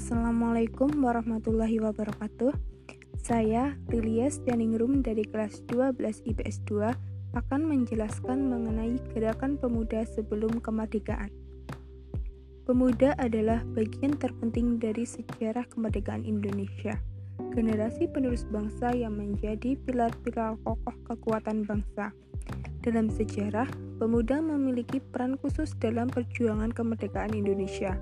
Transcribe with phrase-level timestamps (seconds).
[0.00, 2.56] Assalamualaikum warahmatullahi wabarakatuh.
[3.20, 11.28] Saya Lilias Daningrum dari kelas 12 IPS 2 akan menjelaskan mengenai gerakan pemuda sebelum kemerdekaan.
[12.64, 16.96] Pemuda adalah bagian terpenting dari sejarah kemerdekaan Indonesia.
[17.52, 22.16] Generasi penerus bangsa yang menjadi pilar-pilar kokoh kekuatan bangsa.
[22.80, 23.68] Dalam sejarah,
[24.00, 28.00] pemuda memiliki peran khusus dalam perjuangan kemerdekaan Indonesia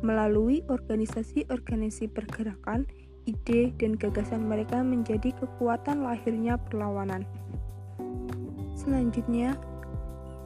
[0.00, 2.86] Melalui organisasi-organisasi pergerakan,
[3.28, 7.26] ide dan gagasan mereka menjadi kekuatan lahirnya perlawanan.
[8.78, 9.60] Selanjutnya,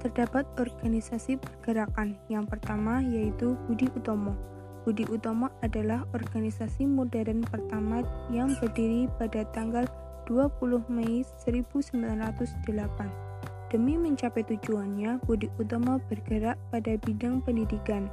[0.04, 2.20] terdapat organisasi pergerakan.
[2.28, 4.36] Yang pertama yaitu Budi Utomo.
[4.84, 9.88] Budi Utomo adalah organisasi modern pertama yang berdiri pada tanggal
[10.28, 13.24] 20 Mei 1908.
[13.72, 18.12] Demi mencapai tujuannya, Budi Utomo bergerak pada bidang pendidikan,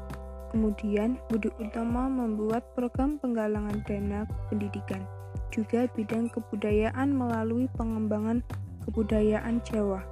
[0.51, 5.07] Kemudian, Budi Utama membuat program penggalangan dana pendidikan,
[5.47, 8.43] juga bidang kebudayaan melalui pengembangan
[8.83, 10.03] kebudayaan Jawa.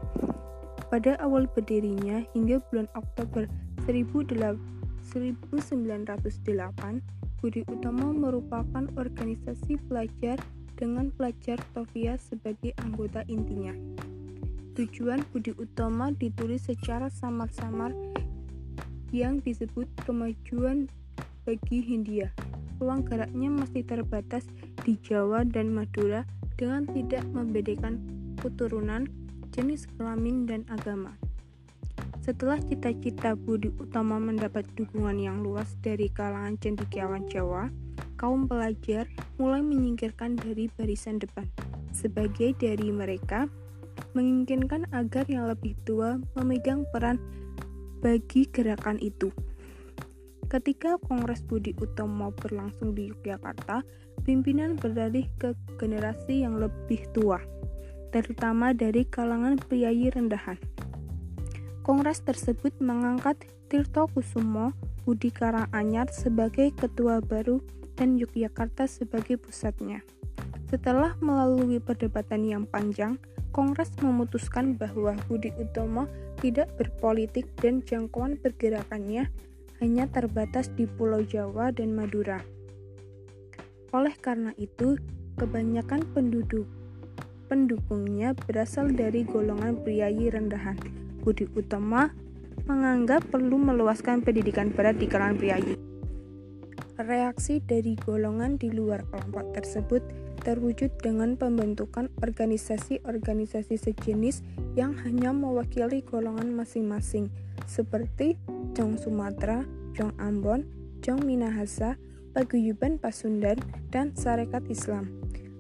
[0.88, 3.52] Pada awal berdirinya hingga bulan Oktober
[3.83, 5.11] 1908,
[7.44, 10.39] Budi Utama merupakan organisasi pelajar
[10.80, 13.75] dengan pelajar Tofia sebagai anggota intinya.
[14.80, 17.92] Tujuan Budi Utama ditulis secara samar-samar
[19.09, 20.89] yang disebut kemajuan
[21.45, 22.29] bagi Hindia.
[22.79, 24.47] Ruang geraknya masih terbatas
[24.85, 26.23] di Jawa dan Madura
[26.55, 27.99] dengan tidak membedakan
[28.39, 29.09] keturunan,
[29.52, 31.15] jenis kelamin, dan agama.
[32.23, 37.73] Setelah cita-cita Budi Utama mendapat dukungan yang luas dari kalangan cendekiawan Jawa,
[38.19, 39.09] kaum pelajar
[39.41, 41.47] mulai menyingkirkan dari barisan depan.
[41.89, 43.49] Sebagai dari mereka,
[44.13, 47.19] menginginkan agar yang lebih tua memegang peran
[48.00, 49.31] bagi gerakan itu.
[50.50, 53.86] Ketika Kongres Budi Utomo berlangsung di Yogyakarta,
[54.25, 57.37] pimpinan beralih ke generasi yang lebih tua,
[58.10, 60.58] terutama dari kalangan priayi rendahan.
[61.86, 64.73] Kongres tersebut mengangkat Tirto Kusumo
[65.05, 67.61] Budi Karanganyar sebagai ketua baru
[67.93, 70.02] dan Yogyakarta sebagai pusatnya.
[70.70, 73.17] Setelah melalui perdebatan yang panjang,
[73.59, 76.08] Kongres memutuskan bahwa Budi Utomo
[76.39, 79.27] tidak berpolitik dan jangkauan pergerakannya
[79.83, 82.39] hanya terbatas di Pulau Jawa dan Madura.
[83.92, 84.95] Oleh karena itu,
[85.36, 86.71] kebanyakan penduduk
[87.52, 90.80] pendukungnya berasal dari golongan priayi rendahan.
[91.19, 92.08] Budi Utomo
[92.64, 95.75] menganggap perlu meluaskan pendidikan berat di kalangan priayi.
[96.95, 104.42] Reaksi dari golongan di luar kelompok tersebut terwujud dengan pembentukan organisasi-organisasi sejenis
[104.73, 107.27] yang hanya mewakili golongan masing-masing,
[107.67, 108.39] seperti
[108.73, 110.66] Jong Sumatera, Jong Ambon,
[111.04, 111.99] Jong Minahasa,
[112.32, 113.60] Paguyuban Pasundan,
[113.92, 115.11] dan Sarekat Islam.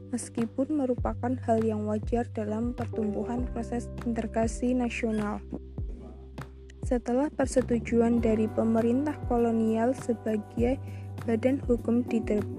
[0.09, 5.37] Meskipun merupakan hal yang wajar dalam pertumbuhan proses integrasi nasional.
[6.81, 10.81] Setelah persetujuan dari pemerintah kolonial sebagai
[11.29, 12.58] badan hukum diterima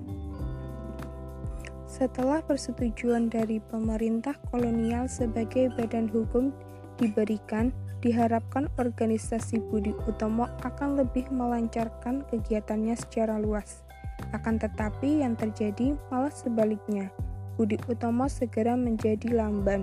[1.91, 6.55] setelah persetujuan dari pemerintah kolonial sebagai badan hukum
[7.03, 13.83] diberikan, diharapkan organisasi Budi Utomo akan lebih melancarkan kegiatannya secara luas.
[14.31, 17.11] Akan tetapi yang terjadi malah sebaliknya.
[17.59, 19.83] Budi Utomo segera menjadi lamban.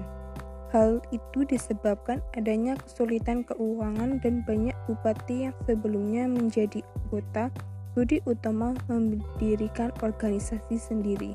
[0.72, 7.51] Hal itu disebabkan adanya kesulitan keuangan dan banyak bupati yang sebelumnya menjadi anggota
[7.97, 11.34] Budi Utomo mendirikan organisasi sendiri.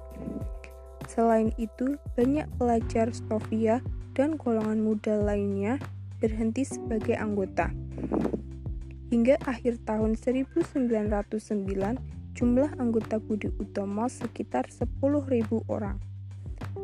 [1.13, 3.85] Selain itu, banyak pelajar Stovia
[4.17, 5.77] dan golongan muda lainnya
[6.25, 7.69] berhenti sebagai anggota.
[9.13, 10.73] Hingga akhir tahun 1909,
[12.33, 14.89] jumlah anggota Budi Utomo sekitar 10.000
[15.69, 16.01] orang.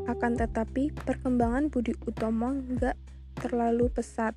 [0.04, 3.00] Akan tetapi, perkembangan Budi Utomo nggak
[3.40, 4.36] terlalu pesat,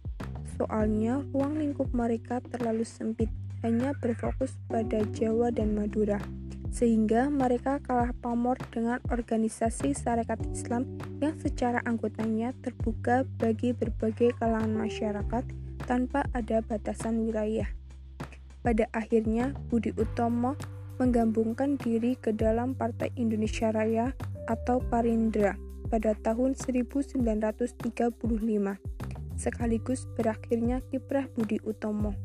[0.55, 3.27] soalnya ruang lingkup mereka terlalu sempit,
[3.59, 6.23] hanya berfokus pada Jawa dan Madura
[6.71, 10.87] sehingga mereka kalah pamor dengan organisasi Sarekat Islam
[11.19, 15.43] yang secara anggotanya terbuka bagi berbagai kalangan masyarakat
[15.83, 17.67] tanpa ada batasan wilayah.
[18.63, 20.55] Pada akhirnya, Budi Utomo
[20.95, 24.13] menggabungkan diri ke dalam Partai Indonesia Raya
[24.47, 25.57] atau Parindra
[25.91, 27.83] pada tahun 1935,
[29.35, 32.15] sekaligus berakhirnya kiprah Budi Utomo.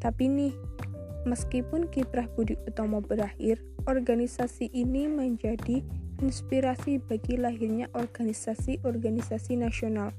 [0.00, 0.52] Tapi nih,
[1.28, 5.84] Meskipun kiprah Budi Utomo berakhir, organisasi ini menjadi
[6.24, 10.16] inspirasi bagi lahirnya organisasi-organisasi nasional.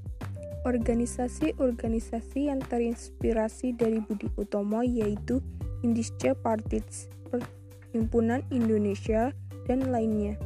[0.62, 5.42] Organisasi-organisasi yang terinspirasi dari Budi Utomo yaitu
[5.82, 7.10] Indische Partits,
[7.90, 9.34] Himpunan Indonesia,
[9.66, 10.38] dan lainnya.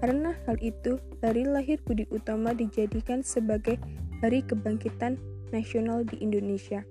[0.00, 3.76] Karena hal itu, hari lahir Budi Utomo dijadikan sebagai
[4.24, 5.20] hari kebangkitan
[5.52, 6.84] nasional di Indonesia.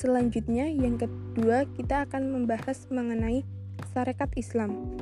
[0.00, 3.44] Selanjutnya, yang kedua, kita akan membahas mengenai
[3.92, 4.96] Sarekat Islam.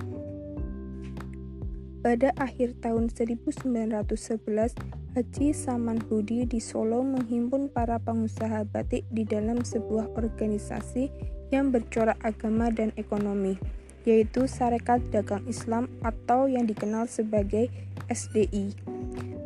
[2.02, 4.74] Pada akhir tahun 1911,
[5.14, 11.14] Haji Saman Hudi di Solo menghimpun para pengusaha batik di dalam sebuah organisasi
[11.54, 13.54] yang bercorak agama dan ekonomi,
[14.02, 17.70] yaitu Sarekat Dagang Islam atau yang dikenal sebagai
[18.10, 18.87] SDI.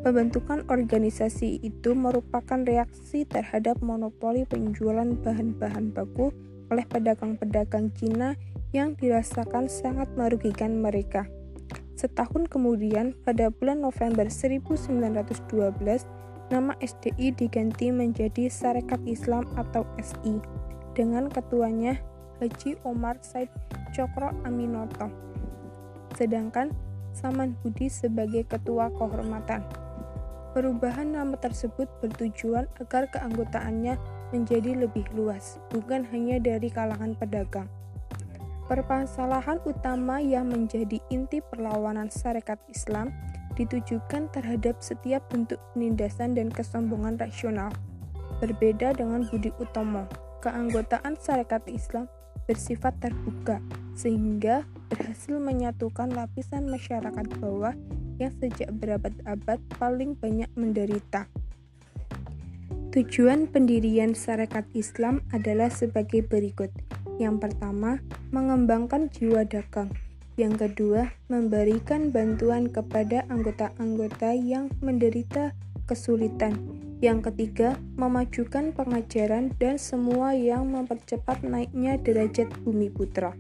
[0.03, 6.35] Pembentukan organisasi itu merupakan reaksi terhadap monopoli penjualan bahan-bahan baku
[6.75, 8.35] oleh pedagang-pedagang Cina
[8.75, 11.31] yang dirasakan sangat merugikan mereka.
[11.95, 16.03] Setahun kemudian, pada bulan November 1912,
[16.51, 20.43] nama SDI diganti menjadi Sarekat Islam atau SI,
[20.99, 22.03] dengan ketuanya
[22.43, 23.47] Haji Omar Said
[23.95, 25.07] Cokro Aminoto.
[26.19, 26.75] Sedangkan
[27.15, 29.82] Saman Budi sebagai ketua kehormatan.
[30.53, 33.97] Perubahan nama tersebut bertujuan agar keanggotaannya
[34.37, 37.73] menjadi lebih luas, bukan hanya dari kalangan pedagang.
[38.69, 43.17] Permasalahan utama yang menjadi inti perlawanan syarikat Islam
[43.57, 47.73] ditujukan terhadap setiap bentuk penindasan dan kesombongan rasional.
[48.41, 50.05] Berbeda dengan Budi Utomo,
[50.45, 52.13] keanggotaan syarikat Islam
[52.45, 53.57] bersifat terbuka,
[53.97, 57.73] sehingga berhasil menyatukan lapisan masyarakat bawah
[58.23, 61.27] yang sejak berabad-abad paling banyak menderita.
[62.93, 66.69] Tujuan pendirian Sarekat Islam adalah sebagai berikut.
[67.17, 69.89] Yang pertama, mengembangkan jiwa dagang.
[70.37, 75.57] Yang kedua, memberikan bantuan kepada anggota-anggota yang menderita
[75.89, 76.57] kesulitan.
[77.01, 83.33] Yang ketiga, memajukan pengajaran dan semua yang mempercepat naiknya derajat bumi putra.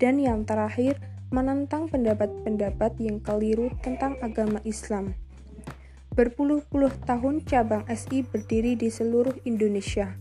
[0.00, 0.96] Dan yang terakhir,
[1.28, 5.12] menentang pendapat-pendapat yang keliru tentang agama Islam.
[6.16, 10.16] Berpuluh-puluh tahun cabang SI berdiri di seluruh Indonesia.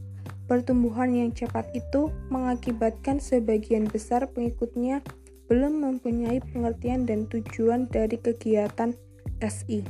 [0.47, 5.03] Pertumbuhan yang cepat itu mengakibatkan sebagian besar pengikutnya
[5.47, 8.95] belum mempunyai pengertian dan tujuan dari kegiatan
[9.39, 9.83] SI,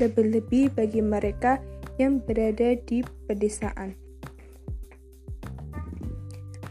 [0.00, 1.60] lebih-lebih bagi mereka
[2.00, 3.94] yang berada di pedesaan.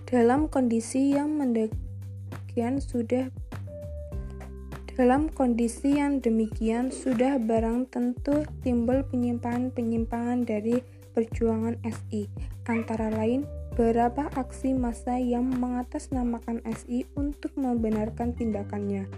[0.10, 3.34] Dalam kondisi yang mendemikian sudah
[4.94, 10.86] dalam kondisi yang demikian, sudah barang tentu timbul penyimpangan-penyimpangan dari
[11.18, 12.30] perjuangan SI,
[12.69, 19.10] antara lain beberapa aksi massa yang mengatasnamakan SI untuk membenarkan tindakannya.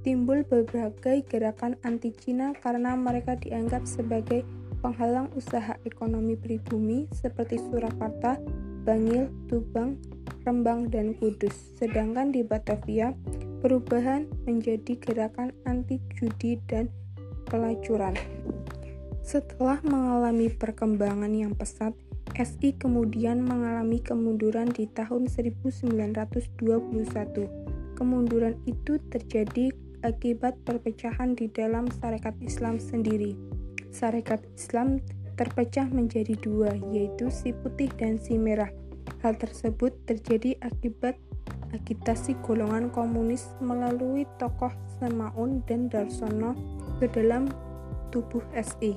[0.00, 4.48] Timbul berbagai gerakan anti-Cina karena mereka dianggap sebagai
[4.80, 8.40] penghalang usaha ekonomi pribumi seperti Surakarta,
[8.88, 10.00] Bangil, Tubang,
[10.48, 11.52] Rembang, dan Kudus.
[11.76, 13.12] Sedangkan di Batavia,
[13.60, 16.88] perubahan menjadi gerakan anti judi dan
[17.48, 18.14] pelacuran.
[19.24, 21.92] Setelah mengalami perkembangan yang pesat,
[22.38, 26.24] SI kemudian mengalami kemunduran di tahun 1921.
[27.98, 29.74] Kemunduran itu terjadi
[30.06, 33.34] akibat perpecahan di dalam Sarekat Islam sendiri.
[33.90, 35.02] Sarekat Islam
[35.34, 38.70] terpecah menjadi dua, yaitu si putih dan si merah.
[39.22, 41.18] Hal tersebut terjadi akibat
[41.72, 46.56] agitasi golongan komunis melalui tokoh Semaun dan Darsono
[46.98, 47.48] ke dalam
[48.10, 48.96] tubuh SI.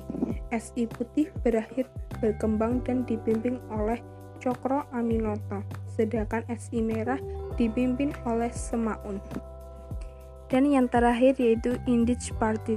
[0.50, 1.86] SI putih berakhir
[2.20, 4.00] berkembang dan dipimpin oleh
[4.42, 5.62] Cokro Aminoto,
[5.94, 7.20] sedangkan SI merah
[7.54, 9.22] dipimpin oleh Semaun.
[10.50, 12.76] Dan yang terakhir yaitu Indich Party.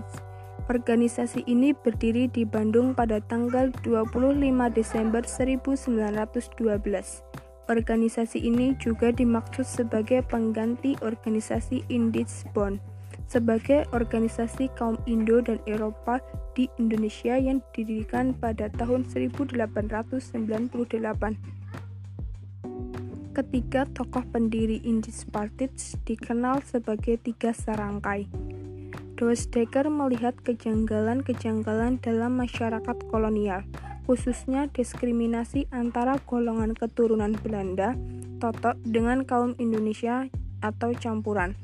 [0.65, 4.25] Organisasi ini berdiri di Bandung pada tanggal 25
[4.73, 7.21] Desember 1912.
[7.65, 12.77] Organisasi ini juga dimaksud sebagai pengganti organisasi Indisbon
[13.25, 16.21] sebagai organisasi kaum Indo dan Eropa
[16.53, 20.55] di Indonesia yang didirikan pada tahun 1898.
[23.35, 28.31] Ketiga tokoh pendiri Indis Partits dikenal sebagai tiga serangkai.
[29.15, 33.63] Decker melihat kejanggalan-kejanggalan dalam masyarakat kolonial,
[34.05, 37.97] khususnya diskriminasi antara golongan keturunan Belanda,
[38.37, 40.29] Totok, dengan kaum Indonesia
[40.61, 41.57] atau campuran.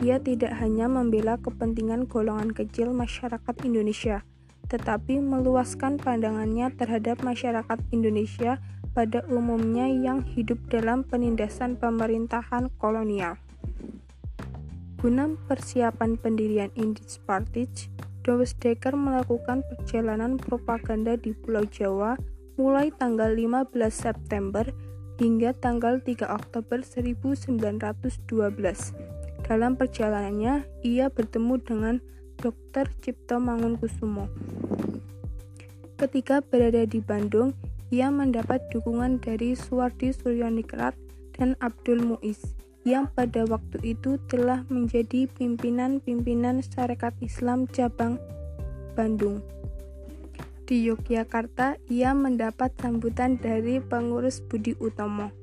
[0.00, 4.24] Ia tidak hanya membela kepentingan golongan kecil masyarakat Indonesia,
[4.70, 8.62] tetapi meluaskan pandangannya terhadap masyarakat Indonesia
[8.94, 13.38] pada umumnya yang hidup dalam penindasan pemerintahan kolonial.
[15.00, 17.88] Guna persiapan pendirian Indis Partij,
[18.22, 22.20] Decker melakukan perjalanan propaganda di Pulau Jawa
[22.60, 24.68] mulai tanggal 15 September
[25.16, 28.12] hingga tanggal 3 Oktober 1912.
[29.44, 31.94] Dalam perjalanannya, ia bertemu dengan
[32.40, 32.92] Dr.
[33.00, 34.28] Cipto Mangunkusumo.
[35.96, 37.52] Ketika berada di Bandung,
[37.92, 40.94] ia mendapat dukungan dari Suwardi Suryoningrat
[41.36, 48.16] dan Abdul Muiz yang pada waktu itu telah menjadi pimpinan-pimpinan Syarikat Islam cabang
[48.96, 49.44] Bandung.
[50.64, 55.40] Di Yogyakarta, ia mendapat sambutan dari pengurus Budi Utomo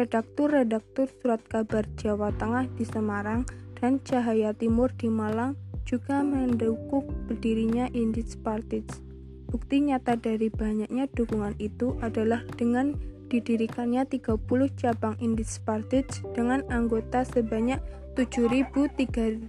[0.00, 3.44] redaktur-redaktur surat kabar Jawa Tengah di Semarang
[3.76, 9.04] dan Cahaya Timur di Malang juga mendukung berdirinya Indis Partits.
[9.52, 12.96] Bukti nyata dari banyaknya dukungan itu adalah dengan
[13.30, 14.34] didirikannya 30
[14.74, 17.78] cabang Indis Partits dengan anggota sebanyak
[18.18, 19.46] 7.300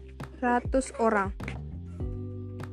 [1.02, 1.34] orang.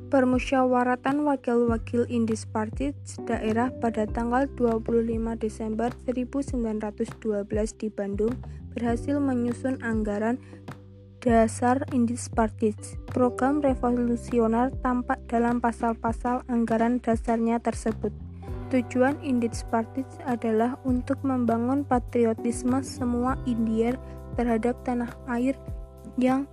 [0.09, 2.97] Permusyawaratan Wakil-Wakil Indis Party
[3.29, 5.05] daerah pada tanggal 25
[5.37, 7.45] Desember 1912
[7.77, 8.33] di Bandung
[8.73, 10.41] berhasil menyusun anggaran
[11.21, 12.73] dasar Indis Party.
[13.13, 18.28] Program revolusioner tampak dalam pasal-pasal anggaran dasarnya tersebut.
[18.69, 23.97] Tujuan Indis Party adalah untuk membangun patriotisme semua Indier
[24.37, 25.57] terhadap tanah air
[26.21, 26.45] yang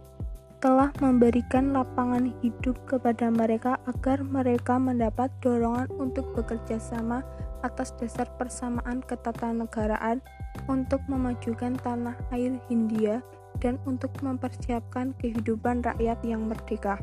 [0.65, 7.21] telah memberikan lapangan hidup kepada mereka agar mereka mendapat dorongan untuk bekerja sama
[7.61, 10.25] atas dasar persamaan ketatanegaraan
[10.73, 13.21] untuk memajukan tanah air Hindia
[13.61, 16.97] dan untuk mempersiapkan kehidupan rakyat yang merdeka.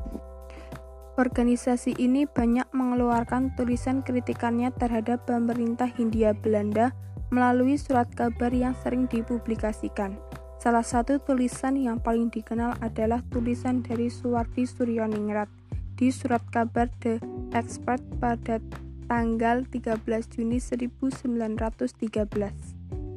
[1.14, 6.90] Organisasi ini banyak mengeluarkan tulisan kritikannya terhadap pemerintah Hindia Belanda
[7.30, 10.18] melalui surat kabar yang sering dipublikasikan.
[10.58, 15.54] Salah satu tulisan yang paling dikenal adalah tulisan dari Suwardi Suryoningrat
[15.94, 17.22] di surat kabar The
[17.54, 18.58] Expert pada
[19.06, 20.02] tanggal 13
[20.34, 21.94] Juni 1913.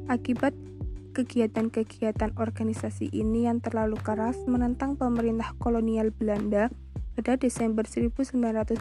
[0.05, 0.53] Akibat
[1.17, 6.69] kegiatan-kegiatan organisasi ini yang terlalu keras menentang pemerintah kolonial Belanda,
[7.17, 8.77] pada Desember 1913,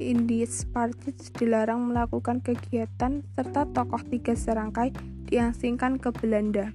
[0.00, 4.96] Indies Parties dilarang melakukan kegiatan serta tokoh tiga serangkai
[5.28, 6.72] diasingkan ke Belanda.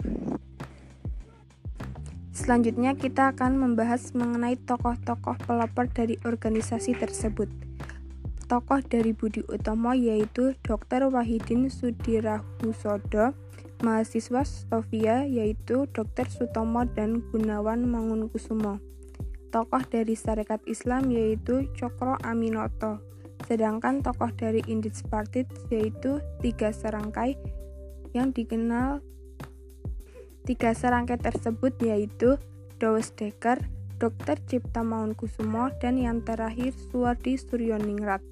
[2.30, 7.50] Selanjutnya kita akan membahas mengenai tokoh-tokoh pelopor dari organisasi tersebut.
[8.46, 11.10] Tokoh dari Budi Utomo yaitu Dr.
[11.10, 13.34] Wahidin Sudirahusodo,
[13.82, 16.30] mahasiswa Stovia yaitu Dr.
[16.30, 18.91] Sutomo dan Gunawan Mangunkusumo.
[19.52, 23.04] Tokoh dari Sarekat Islam yaitu Cokro Aminoto.
[23.46, 27.36] Sedangkan tokoh dari Indis Partit yaitu tiga serangkai
[28.16, 29.04] yang dikenal
[30.42, 32.42] Tiga serangkai tersebut yaitu
[32.82, 33.62] Dawes Dekker,
[34.02, 34.42] Dr.
[34.50, 38.26] Cipta Maunkusumo, dan yang terakhir Suwardi Suryoningrat.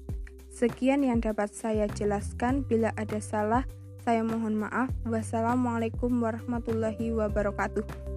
[0.50, 2.66] Sekian yang dapat saya jelaskan.
[2.66, 3.62] Bila ada salah,
[4.02, 4.90] saya mohon maaf.
[5.06, 8.09] Wassalamualaikum warahmatullahi wabarakatuh.